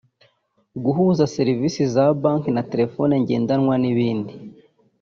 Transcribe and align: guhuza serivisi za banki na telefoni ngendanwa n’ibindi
guhuza 0.83 1.23
serivisi 1.35 1.81
za 1.87 2.05
banki 2.21 2.49
na 2.53 2.63
telefoni 2.71 3.13
ngendanwa 3.23 3.75
n’ibindi 3.81 4.33